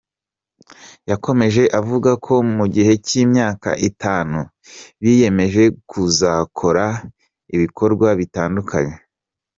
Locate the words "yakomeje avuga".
1.09-2.11